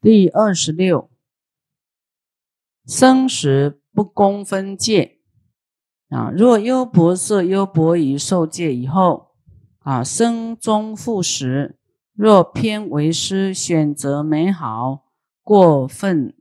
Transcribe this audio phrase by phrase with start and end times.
[0.00, 1.10] 第二十六，
[2.86, 5.18] 生时不公分界
[6.08, 6.30] 啊。
[6.30, 9.32] 若优婆塞、优婆夷受戒以后
[9.80, 11.80] 啊，生中复时，
[12.12, 15.06] 若偏为师，选择美好，
[15.42, 16.32] 过分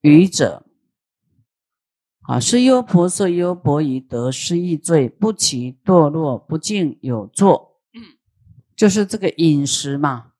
[0.00, 0.64] 愚者
[2.22, 7.82] 啊，是优婆塞、优婆夷得失意罪，不起堕落，不净有作，
[8.74, 10.32] 就是这个饮食嘛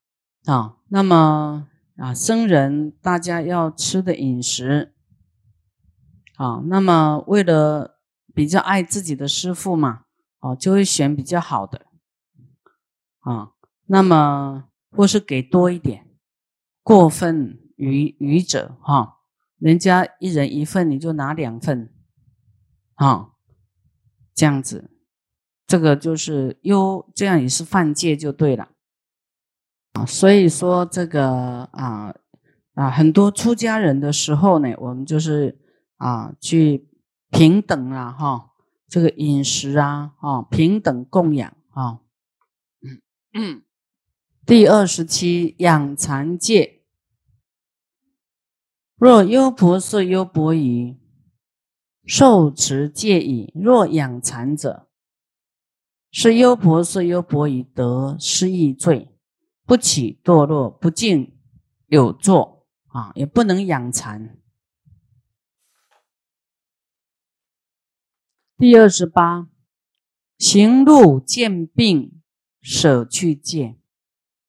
[0.46, 0.78] 啊。
[0.88, 1.68] 那么。
[1.98, 4.94] 啊，僧人大家要吃的饮食，
[6.36, 7.98] 啊，那么为了
[8.32, 10.04] 比较爱自己的师傅嘛，
[10.38, 11.86] 哦，就会选比较好的，
[13.18, 13.50] 啊，
[13.86, 16.06] 那么或是给多一点，
[16.84, 19.16] 过分愚愚者哈，
[19.58, 21.92] 人家一人一份，你就拿两份，
[22.94, 23.30] 啊，
[24.36, 24.92] 这样子，
[25.66, 28.68] 这个就是优，这样也是犯戒就对了。
[29.92, 32.14] 啊所以说这个啊
[32.74, 35.58] 啊，很多出家人的时候呢，我们就是
[35.96, 36.88] 啊去
[37.30, 38.50] 平等啊哈，
[38.88, 42.00] 这个饮食啊啊平等供养啊。
[42.80, 43.00] 嗯
[43.34, 43.62] 嗯。
[44.46, 46.82] 第二十七养蚕戒，
[48.96, 50.98] 若优婆塞、优婆夷
[52.06, 54.88] 受持戒已，若养蚕者，
[56.10, 59.14] 是优婆塞、优婆夷得失意罪。
[59.68, 61.36] 不起堕落，不敬
[61.88, 64.38] 有作啊，也不能养蚕。
[68.56, 69.48] 第二十八，
[70.38, 72.22] 行路见病
[72.62, 73.76] 舍去戒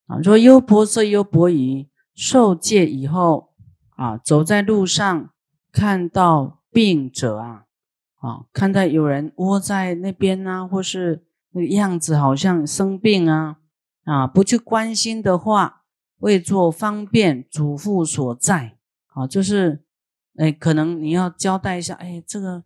[0.05, 0.19] 啊。
[0.23, 3.53] 若优婆塞、优婆夷受戒以后
[3.97, 5.33] 啊，走在路上
[5.73, 7.65] 看到病者啊
[8.19, 13.57] 啊，看到有人窝在那边啊，或是那个样子好像生病啊。
[14.09, 15.83] 啊，不去关心的话，
[16.17, 18.77] 为做方便嘱咐所在。
[19.13, 19.85] 啊，就是，
[20.37, 22.63] 哎，可能你要交代一下，哎，这个，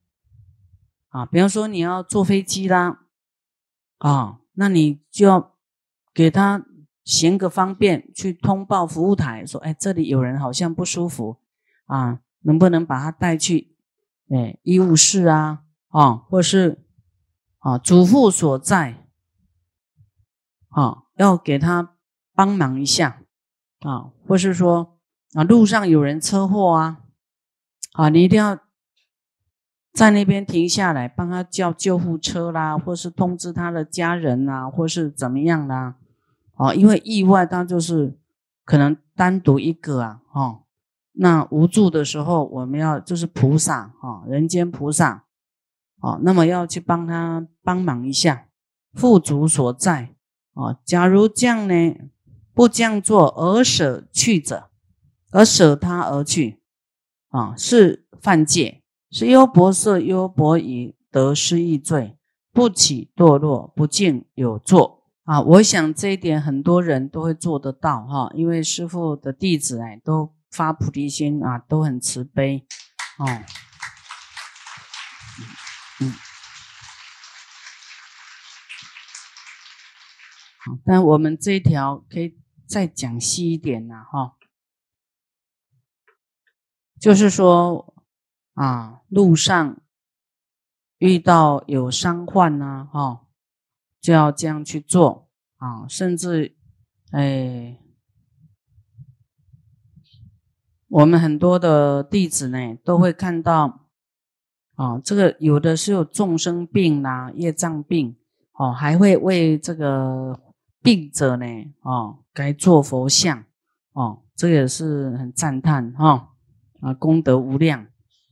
[1.09, 3.01] 啊，比方说你要坐飞机啦，
[3.97, 5.53] 啊，那你就要
[6.13, 6.65] 给他
[7.03, 11.39] 行个方便，去通报服务台，说，哎，这里有人好像不舒服，
[11.87, 13.75] 啊，能不能把他带去，
[14.29, 16.85] 哎，医务室啊，啊，或是，
[17.59, 19.05] 啊，嘱咐所在，
[20.69, 21.02] 啊。
[21.15, 21.95] 要给他
[22.33, 23.21] 帮忙一下
[23.81, 24.97] 啊，或是说
[25.33, 27.01] 啊，路上有人车祸啊，
[27.93, 28.57] 啊，你一定要
[29.93, 35.97] 在那边停下来，帮他叫救护车啦，或是通知他的家人啊，或是怎么样啦，
[36.55, 38.17] 啊，因为意外他就是
[38.65, 40.63] 可能单独一个啊，哦，
[41.11, 45.25] 那无助的时候，我们要就是菩萨啊，人间菩萨，
[46.01, 48.47] 哦，那么要去帮他帮忙一下，
[48.93, 50.12] 富足所在。
[50.53, 51.95] 哦，假如这样呢，
[52.53, 54.69] 不这样做而舍去者，
[55.31, 56.61] 而舍他而去，
[57.29, 62.17] 啊，是犯戒，是优博色、优博以得失易罪，
[62.51, 65.41] 不起堕落，不敬有作啊。
[65.41, 72.63] 我想这一点很多人都会做得到哈，因为师父的弟子哎，都发菩提心啊，都很慈悲
[73.17, 73.25] 哦。
[75.99, 76.13] 嗯。
[80.85, 84.37] 但我们这一条可以再讲细一点呐，哈，
[86.99, 87.93] 就是说
[88.53, 89.81] 啊，路上
[90.99, 93.27] 遇到有伤患呐，哈，
[93.99, 96.55] 就要这样去做啊，甚至
[97.11, 97.77] 哎，
[100.87, 103.89] 我们很多的弟子呢，都会看到
[104.75, 108.17] 啊，这个有的是有众生病呐，业障病
[108.53, 110.39] 哦，还会为这个。
[110.83, 111.45] 病者呢？
[111.81, 113.45] 哦，该做佛像
[113.93, 116.33] 哦，这也是很赞叹哈
[116.81, 117.87] 啊，功德无量，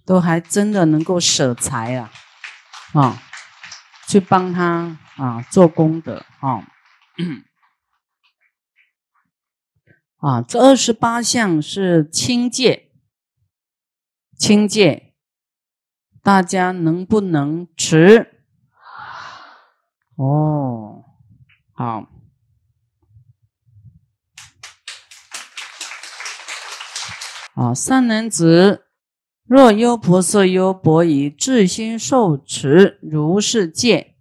[0.06, 2.12] 都还真的能够舍财啊
[2.94, 3.18] 啊，
[4.10, 6.68] 去帮他啊做功德啊
[10.18, 12.92] 啊，这二十八项是清戒，
[14.38, 15.16] 清戒，
[16.22, 18.44] 大家能不能持？
[20.18, 21.06] 哦，
[21.72, 22.21] 好。
[27.62, 28.86] 啊，三男子，
[29.46, 34.16] 若优婆塞、优婆夷至心受持如是戒，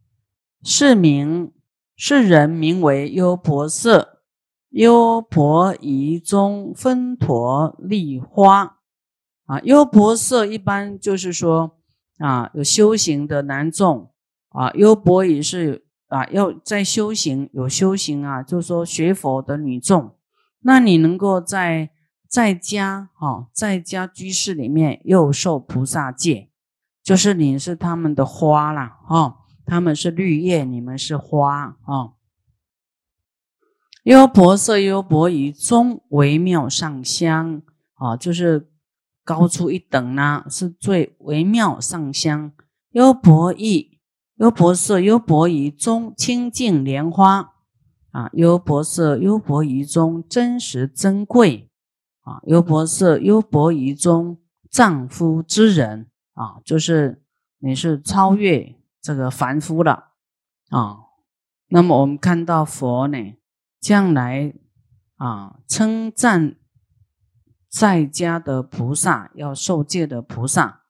[0.63, 1.51] 是名
[1.97, 4.07] 是人名为优婆塞、
[4.69, 8.77] 优婆夷中分陀利花。
[9.47, 11.79] 啊，优婆塞一般就是说
[12.19, 14.11] 啊，有修行的男众
[14.51, 20.15] 啊，优婆夷是啊，要在修行有修行啊，就是说学佛的女众。
[20.61, 21.89] 那你能够在
[22.31, 26.49] 在家哦，在家居士里面又受菩萨戒，
[27.03, 32.15] 就是你是他们的花啦，哦，他们是绿叶，你们是花哦。
[34.05, 37.63] 优婆塞、优婆夷中微妙上香
[37.95, 38.71] 啊，就是
[39.25, 42.53] 高出一等呢，是最微妙上香。
[42.93, 43.99] 优婆夷、
[44.37, 47.55] 优婆塞、优婆夷中清净莲花
[48.13, 51.70] 啊，优婆塞、优婆夷中真实珍贵
[52.21, 54.39] 啊，优婆塞、优婆夷中
[54.71, 57.23] 丈夫之人啊，就是
[57.59, 60.13] 你是超越这个凡夫了
[60.69, 60.99] 啊。
[61.69, 63.17] 那么我们看到佛呢？
[63.81, 64.53] 将来
[65.17, 66.57] 啊，称赞
[67.69, 70.83] 在家的菩萨，要受戒的菩萨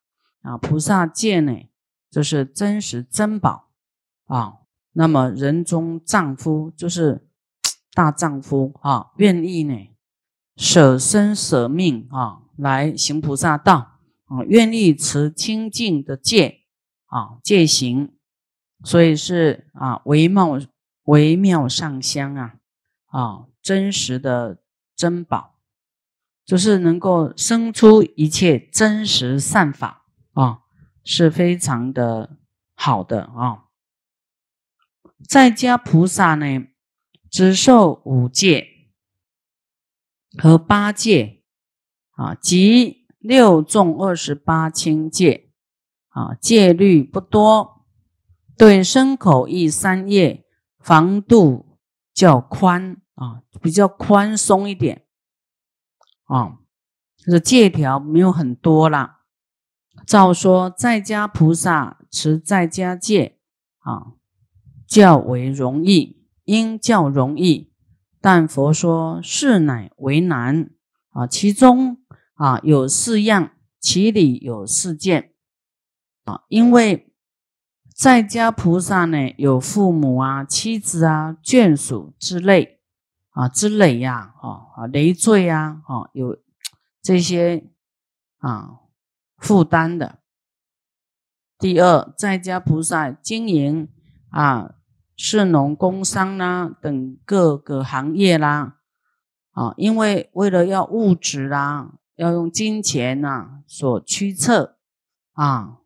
[0.43, 1.53] 啊，菩萨戒呢，
[2.11, 3.69] 就是真实珍宝
[4.25, 4.57] 啊。
[4.93, 7.29] 那么人中丈夫就是
[7.95, 9.75] 大丈夫啊，愿意呢
[10.61, 16.65] 舍身舍命啊来行菩萨道啊，愿意持清净的戒
[17.07, 18.13] 啊戒行，
[18.85, 20.61] 所以是啊微妙
[21.05, 22.57] 微妙上香啊。
[23.07, 24.59] 啊，真实的
[24.95, 25.59] 珍宝，
[26.45, 30.05] 就是能够生出一切真实善法
[30.35, 30.61] 啊，
[31.03, 32.37] 是非常的
[32.75, 33.65] 好的啊。
[35.27, 36.67] 在家菩萨呢，
[37.31, 38.80] 只受五戒
[40.39, 41.43] 和八戒
[42.13, 45.51] 啊，及六众二十八轻戒
[46.09, 47.87] 啊，戒律不多，
[48.57, 50.45] 对身口意三业
[50.79, 51.67] 防度。
[52.13, 55.07] 较宽啊，比较宽松一点
[56.25, 56.59] 啊，
[57.17, 59.21] 就是戒条没有很多啦。
[60.07, 63.39] 照说在家菩萨持在家戒
[63.79, 64.13] 啊，
[64.87, 67.70] 较为容易，应较容易。
[68.21, 70.71] 但佛说是乃为难
[71.11, 71.99] 啊，其中
[72.35, 75.33] 啊有四样，其里有四件
[76.25, 77.07] 啊，因为。
[77.93, 82.81] 在家菩萨呢，有父母啊、妻子啊、眷属之类
[83.29, 86.39] 啊之类呀，啊啊累赘啊，啊有
[87.03, 87.69] 这些
[88.39, 88.79] 啊
[89.37, 90.21] 负担的。
[91.59, 93.91] 第二，在家菩萨经营
[94.31, 94.77] 啊
[95.23, 98.79] 市农工商啦等各个行业啦，
[99.51, 104.79] 啊，因为为了要物质啦，要用金钱呐所驱策
[105.33, 105.81] 啊，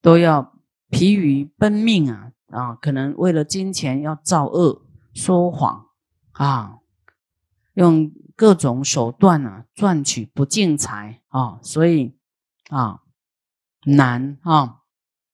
[0.00, 0.52] 都要。
[0.88, 2.76] 疲于奔命啊啊！
[2.76, 4.82] 可能为了金钱要造恶、
[5.12, 5.88] 说谎
[6.30, 6.78] 啊，
[7.74, 12.16] 用各种手段啊赚取不净财啊，所以
[12.70, 13.00] 啊
[13.84, 14.82] 难啊！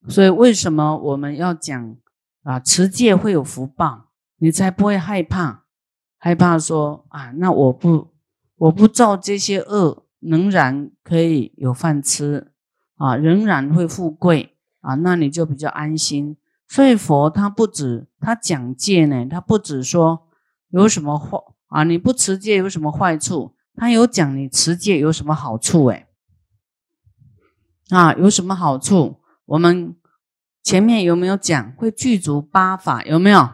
[0.09, 1.97] 所以为什么我们要讲
[2.43, 4.11] 啊持戒会有福报？
[4.39, 5.65] 你才不会害怕，
[6.19, 8.09] 害怕说啊，那我不
[8.56, 12.53] 我不造这些恶，仍然可以有饭吃
[12.97, 14.50] 啊，仍然会富贵。
[14.81, 16.37] 啊，那你就比较安心。
[16.67, 20.27] 所以佛他不止他讲戒呢，他不止说
[20.71, 23.55] 有什么坏啊，你不持戒有什么坏处？
[23.77, 25.85] 他有讲你持戒有什么好处？
[25.85, 26.09] 哎，
[27.91, 29.21] 啊，有什么好处？
[29.47, 29.94] 我们
[30.62, 33.03] 前面有没有讲会具足八法？
[33.05, 33.50] 有没有？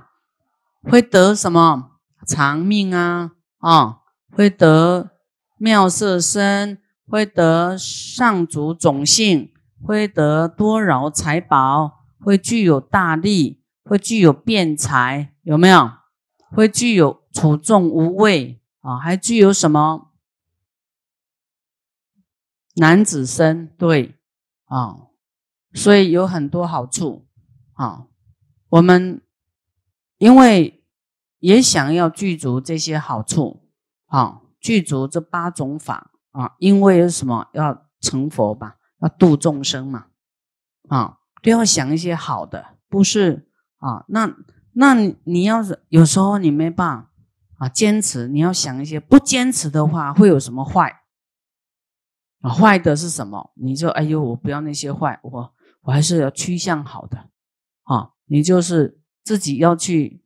[0.83, 1.93] 会得什么
[2.27, 3.33] 长命啊？
[3.59, 3.99] 啊，
[4.31, 5.11] 会得
[5.57, 9.53] 妙色身，会得上足种性。
[9.81, 15.93] 会得多饶财宝，会具有大力，会具有辩才，有没有？
[16.51, 20.11] 会具有处众无畏啊，还具有什么？
[22.75, 24.17] 男子身，对
[24.65, 24.97] 啊，
[25.73, 27.27] 所以有很多好处
[27.75, 28.07] 啊。
[28.69, 29.23] 我们
[30.19, 30.85] 因为
[31.39, 33.69] 也想要具足这些好处
[34.07, 37.49] 啊，具足这八种法啊，因为什么？
[37.53, 38.77] 要成佛吧。
[39.01, 40.07] 要度众生嘛，
[40.89, 44.05] 啊，都要想一些好的，不是啊？
[44.09, 44.35] 那
[44.73, 47.13] 那你要是有时候你没办法
[47.59, 51.03] 啊，坚持，你要想一些不坚持的话会有什么坏？
[52.41, 53.53] 啊，坏的是什么？
[53.55, 57.29] 你就哎呦，我不要那些坏，我我还是要趋向好的
[57.85, 58.13] 啊。
[58.27, 60.23] 你就是自己要去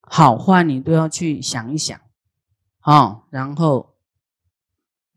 [0.00, 2.00] 好坏，你都要去想一想
[2.80, 3.94] 啊，然后。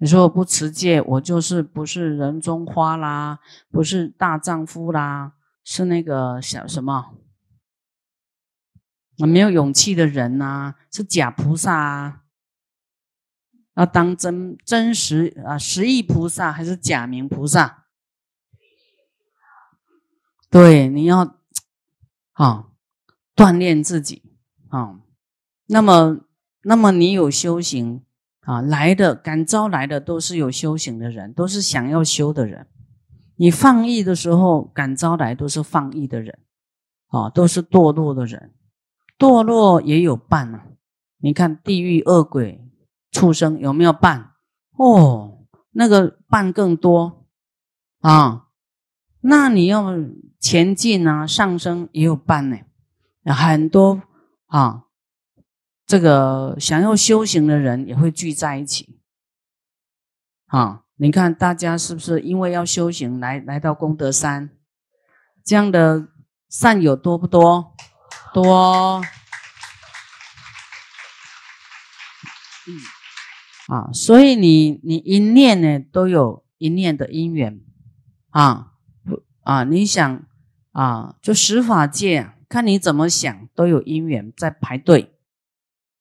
[0.01, 7.17] 你说我不持戒，我就是不是人中花啦，不是大丈夫啦，是那个小什么？
[9.17, 12.21] 啊，没有勇气的人呐，是假菩萨啊，
[13.75, 17.87] 要当真真实啊，实意菩萨还是假名菩萨？
[20.49, 21.35] 对，你要
[22.33, 22.69] 啊，
[23.35, 24.23] 锻炼自己
[24.69, 24.99] 啊。
[25.67, 26.21] 那么，
[26.63, 28.03] 那么你有修行？
[28.41, 32.65] 啊，来的感召来的都是有修行的人，都是想要修的人。
[33.35, 36.39] 你放逸的时候，感召来都是放逸的人，
[37.09, 38.55] 啊，都是堕落的人。
[39.19, 40.65] 堕落也有伴啊，
[41.19, 42.67] 你看地狱恶鬼、
[43.11, 44.31] 畜生有没有伴？
[44.77, 47.27] 哦，那个伴更多
[47.99, 48.47] 啊。
[49.21, 49.93] 那你要
[50.39, 52.57] 前进啊，上升也有伴呢，
[53.25, 54.01] 很多
[54.47, 54.85] 啊。
[55.85, 58.99] 这个想要修行的人也会聚在一起，
[60.45, 64.51] 啊，你看大家是不是因为要修行来来到功德山？
[65.43, 66.09] 这样的
[66.47, 67.73] 善友多不多？
[68.31, 69.01] 多。
[72.67, 72.77] 嗯
[73.67, 77.59] 啊，所以你你一念呢，都有一念的因缘，
[78.29, 78.73] 啊，
[79.41, 80.23] 啊，你想
[80.79, 85.13] 啊，就十法界，看你怎么想，都有因缘在排队。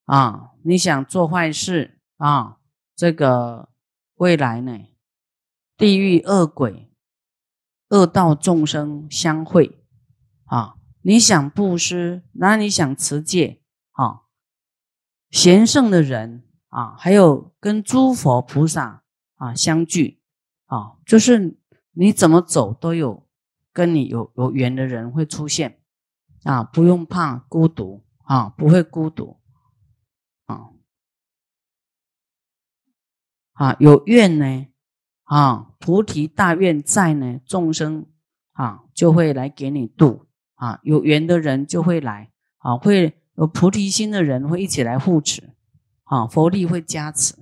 [0.04, 2.58] 啊，你想做坏事啊？
[2.94, 3.70] 这个
[4.14, 4.78] 未来呢？
[5.76, 6.92] 地狱恶鬼、
[7.88, 9.84] 恶道众生相会
[10.44, 10.76] 啊！
[11.02, 14.22] 你想布施，那你想持戒啊？
[15.28, 19.02] 贤圣的人啊，还有跟诸佛菩萨
[19.34, 20.22] 啊相聚
[20.66, 21.58] 啊，就是
[21.90, 23.27] 你怎么走都有
[23.78, 25.78] 跟你有有缘的人会出现。
[26.42, 29.38] 啊，不用怕孤独啊，不会孤独。
[30.46, 30.70] 啊
[33.52, 34.66] 啊，有愿呢
[35.22, 38.06] 啊，菩提大愿在呢，众生
[38.50, 40.26] 啊就会来给你度。
[40.56, 45.54] 啊，有缘的人就会来啊，会有菩提心的人会一起来护持。
[46.02, 47.36] 啊，佛力会加持。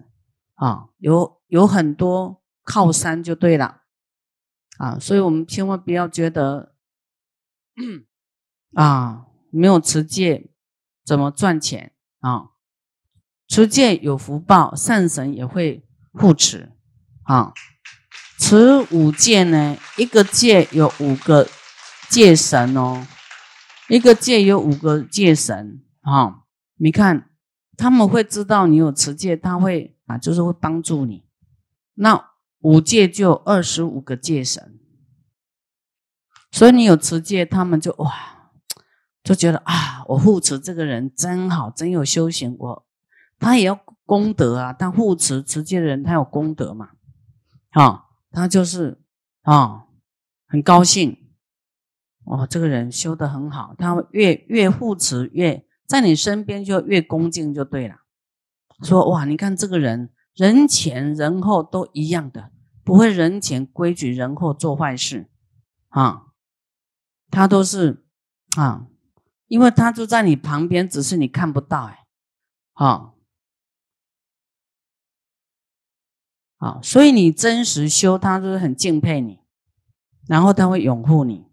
[0.56, 3.84] 啊，有有很多靠山就对了。
[4.78, 6.74] 啊，所以我们千万不要觉得
[8.74, 10.50] 啊没有持戒
[11.04, 12.50] 怎么赚钱啊。
[13.48, 16.72] 持戒有福报，善神也会护持
[17.22, 17.52] 啊。
[18.38, 21.48] 持五戒呢，一个戒有五个
[22.10, 23.06] 戒神哦，
[23.88, 26.42] 一个戒有五个戒神啊。
[26.74, 27.30] 你看
[27.76, 31.24] 他们会知道你有持戒，他会啊，就是会帮助你。
[31.94, 34.78] 那五戒就二十五个戒神，
[36.50, 38.50] 所以你有持戒，他们就哇，
[39.22, 42.86] 就觉得啊，我护持这个人真好，真有修行我。
[43.38, 46.90] 他也要功德啊，但护持持戒的人，他有功德嘛？
[47.70, 48.98] 啊，他就是
[49.42, 49.84] 啊，
[50.46, 51.16] 很高兴
[52.24, 57.96] 哦，这个人修得很好，他越越护持越在你身边就越恭敬就对了。
[58.82, 62.52] 说哇，你看这个人人前人后都一样的，
[62.84, 65.30] 不会人前规矩人后做坏事
[65.88, 66.26] 啊，
[67.30, 68.04] 他都是
[68.56, 68.86] 啊，
[69.48, 72.04] 因为他就在你旁边，只是你看不到哎，
[72.74, 73.12] 啊。
[76.58, 79.40] 啊，所以你真实修，他就是很敬佩你，
[80.26, 81.46] 然后他会拥护你。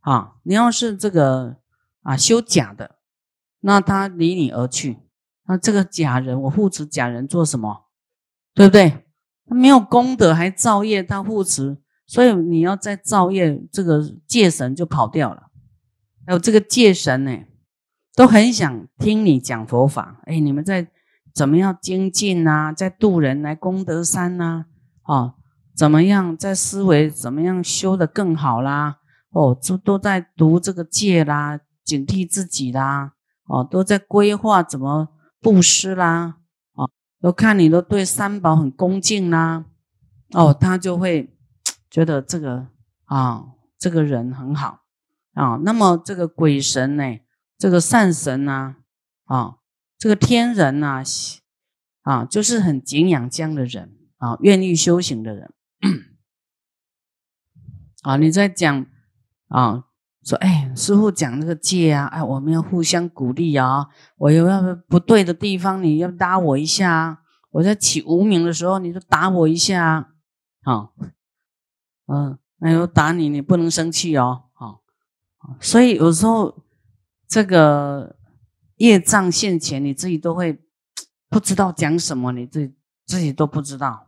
[0.00, 1.56] 啊，你要是这个
[2.02, 3.00] 啊修假的，
[3.60, 5.00] 那他离你而去。
[5.46, 7.87] 那这个假人，我护持假人做什么？
[8.58, 9.04] 对不对？
[9.46, 15.44] 他没有功德还造业，他护持，所以你要再造业，这个戒神就跑掉了。
[16.26, 17.38] 还有这个戒神呢，
[18.14, 20.20] 都很想听你讲佛法。
[20.26, 20.88] 哎，你们在。
[21.34, 22.74] 怎么样精进呐？
[22.74, 24.64] 在渡人来功德山呐？
[25.04, 25.34] 哦，
[25.76, 27.08] 怎么样在思维？
[27.08, 28.96] 怎么样修的更好啦？
[29.30, 33.12] 哦，都都在读这个戒啦，警惕自己啦。
[33.46, 35.10] 哦，都在规划怎么
[35.40, 36.38] 布施啦。
[37.20, 39.66] 哦，都看你都对三宝很恭敬啦。
[40.32, 41.34] 哦，他就会
[41.90, 42.68] 觉得这个
[43.04, 44.82] 啊，这个人很好
[45.34, 45.58] 啊。
[45.62, 47.18] 那么这个鬼神呢？
[47.56, 48.76] 这个善神呐？
[49.24, 49.56] 啊？
[49.98, 51.02] 这个天人呐，
[52.02, 55.52] 啊，就是很敬仰这样的人啊，愿意修行的人
[58.02, 58.16] 啊。
[58.16, 58.86] 你在讲
[59.48, 59.84] 啊，
[60.28, 63.86] 说哎，师傅讲那个戒啊，哎，我们要互相鼓励啊。
[64.16, 67.18] 我有要不对的地方，你要打我一下啊。
[67.50, 70.08] 我在起无名的时候，你就打我一下啊。
[70.62, 70.92] 好，
[72.08, 74.44] 嗯，那我打你，你不能生气哦。
[74.52, 74.82] 好，
[75.60, 76.62] 所以有时候
[77.26, 78.16] 这个。
[78.80, 80.56] 业障现前，你自己都会
[81.28, 84.06] 不知道讲什么，你自己自己都不知道，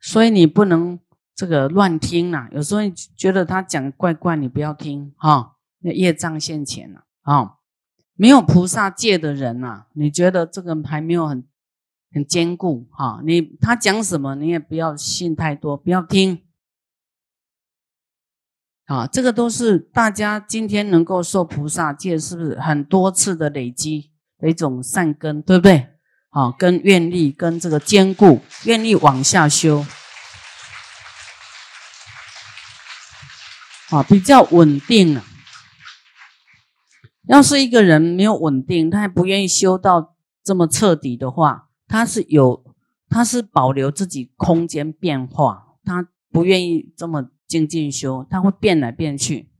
[0.00, 0.98] 所以你不能
[1.40, 2.46] 这个乱听呐。
[2.52, 5.56] 有时候你觉得他讲怪怪，你不要听哈。
[5.78, 7.54] 那业障现前了啊，
[8.14, 11.42] 没有菩萨戒的人呐，你觉得这个还没有很
[12.12, 13.22] 很坚固哈。
[13.24, 16.42] 你他讲什么，你也不要信太多，不要听。
[18.84, 25.86] 啊，这个都是大家今天能够受菩萨戒，是不是很多次的累积的一种善根，对不对？
[26.28, 29.82] 啊，跟愿力跟这个坚固，愿力往下修，
[33.90, 35.24] 啊，比较稳定啊。
[37.28, 42.64] 要是一个人没有稳定，他还不愿意修到这么彻底的话，他是有，
[43.08, 49.50] 他是保留自己空间变化，他不愿意这么精进修，他会变来变去。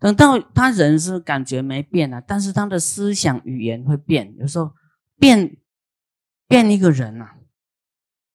[0.00, 4.72] 等到他人是感觉没变啊，但是他的思想语言会变，有时候
[5.18, 5.56] 变
[6.46, 7.36] 变一个人啊，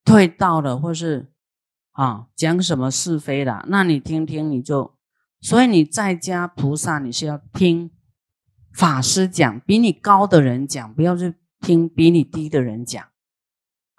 [0.05, 1.31] 退道了，或是
[1.91, 4.93] 啊讲什么是非的，那你听听你就，
[5.43, 7.91] 所以你在家菩萨你是要听
[8.73, 13.05] 法师讲，比你高的人讲，不要去听比你低的人讲。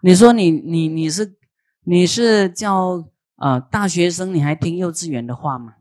[0.01, 1.37] 你说你你你是
[1.83, 5.75] 你是叫呃大学生，你还听幼稚园的话吗？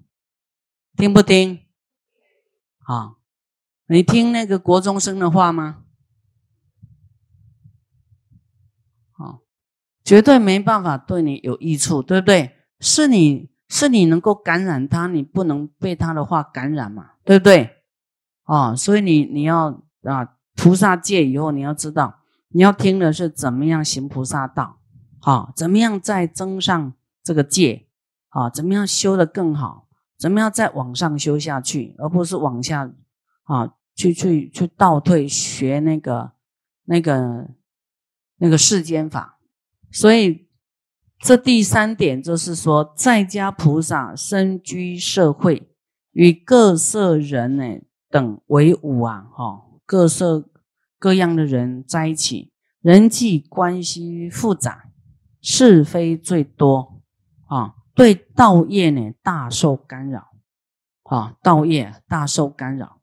[0.98, 1.62] 听不听？
[2.80, 3.16] 啊，
[3.88, 5.86] 你听那个国中生的话吗？
[9.12, 9.44] 好，
[10.04, 12.58] 绝对没办法对你有益处，对不对？
[12.82, 17.84] 是你是你能够感染他，你不能被他的话感染嘛，对不对？
[18.44, 24.78] 啊，所以你你要啊，菩萨戒以后，你要知道，你要听的是怎么样行菩萨道，
[25.20, 27.88] 好，怎么样再增上这个戒，
[28.30, 29.88] 啊，怎么样修的更好。
[30.20, 32.90] 怎么样再往上修下去，而不是往下
[33.44, 36.32] 啊去去去倒退学那个
[36.86, 37.50] 那个
[38.38, 39.40] 那个世间法？
[39.92, 40.48] 所以
[41.24, 45.70] 这第三点就是说，在家菩萨身居社会，
[46.12, 47.64] 与各色人呢
[48.10, 50.50] 等为伍啊，哈，各色
[51.00, 52.52] 各样的人在一起，
[52.82, 54.90] 人际关系复杂，
[55.42, 57.02] 是非最多
[57.48, 57.76] 啊。
[57.96, 60.28] 对道业呢大受干扰，
[61.04, 63.00] 啊，道业大受干扰，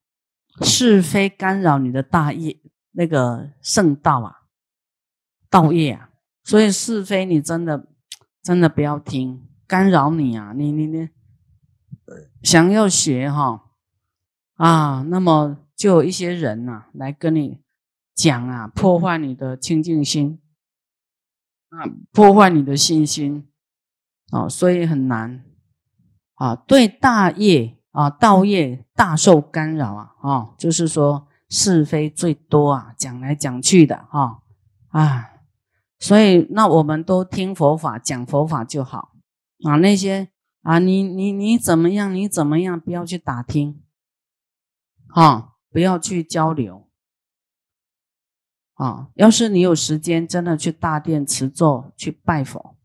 [0.61, 2.61] 是非干扰你的大业
[2.91, 4.35] 那个圣道啊，
[5.49, 6.11] 道业啊，
[6.45, 7.87] 所以是非你真的
[8.43, 11.09] 真的不要听，干扰你啊，你你你
[12.43, 13.67] 想要学哈。
[14.55, 17.61] 啊，那么就有一些人呐来跟你
[18.15, 20.41] 讲啊，破坏你的清净心。
[21.71, 23.49] 啊，破坏你的信心。
[24.33, 25.45] 哦，所以很难。
[26.35, 34.43] 啊，对大业啊、道业大受干扰啊，啊，就是说是非最多啊，讲来讲去的哈
[34.89, 35.30] 啊，
[36.01, 39.13] 所以那我们都听佛法，讲佛法就好
[39.65, 39.77] 啊。
[39.77, 40.31] 那些
[40.63, 42.13] 啊，你你你怎么样？
[42.13, 42.81] 你怎么样？
[42.81, 43.81] 不要去打听，
[45.15, 46.89] 啊，不要去交流
[48.75, 49.09] 啊。
[49.15, 52.77] 要是你有时间，真的去大殿持咒，去拜佛。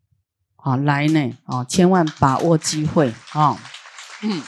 [0.57, 1.37] 啊，来呢！
[1.45, 3.55] 啊，千万把握机会啊！
[4.23, 4.41] 嗯，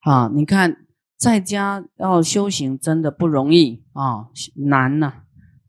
[0.00, 0.85] 啊，你看，
[1.16, 5.22] 在家要修行真的不容易啊，难呐！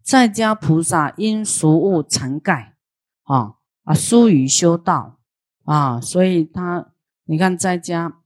[0.03, 2.75] 在家菩萨因俗物缠盖
[3.23, 5.19] 啊啊，疏于修道
[5.63, 6.91] 啊，所以他
[7.25, 8.19] 你看在家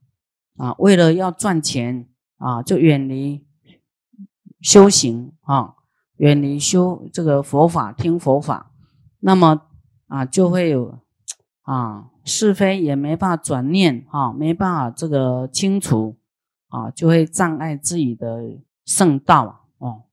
[0.56, 2.08] 啊，为了要赚钱
[2.38, 3.46] 啊，就远离。
[4.60, 5.74] 修行啊，
[6.18, 8.70] 远离修这个佛法，听佛法，
[9.18, 9.62] 那么
[10.06, 11.00] 啊，就会有
[11.62, 16.16] 啊是非也没办法转念啊，没办法这个清除
[16.72, 20.04] 啊，就会障碍自己的圣道哦。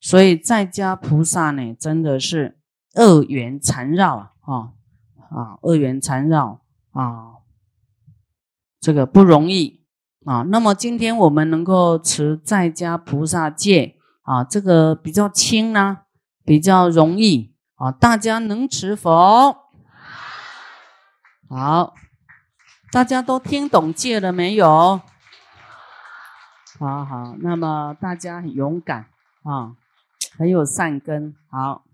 [0.00, 2.58] 所以在家菩萨呢，真的是
[2.94, 4.54] 恶缘缠绕啊啊
[5.30, 6.60] 啊，恶缘缠绕
[6.92, 7.42] 啊，
[8.80, 9.84] 这个不容易。
[10.24, 15.98] 啊，那么今天我们能够持在家菩萨戒啊，这个比较轻呢，
[16.44, 19.10] 比较容易啊，大家能持否？
[21.48, 21.94] 好，
[22.90, 25.00] 大家都听懂戒了没有？
[26.78, 29.06] 好好，那么大家很勇敢
[29.42, 29.74] 啊，
[30.36, 31.85] 很有善根，好。